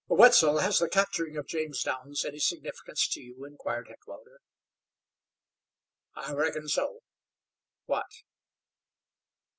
[0.07, 4.39] "Wetzel, has the capturing of James Downs any significance to you?" inquired Heckewelder.
[6.15, 7.03] "I reckon so."
[7.85, 8.09] "What?"